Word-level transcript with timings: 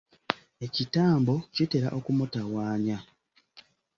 Ekitambo 0.65 1.33
kitera 1.53 1.87
okumutawaanya. 1.97 2.97